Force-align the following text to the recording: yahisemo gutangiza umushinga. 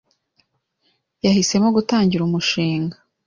yahisemo 1.25 1.67
gutangiza 1.77 2.23
umushinga. 2.27 2.95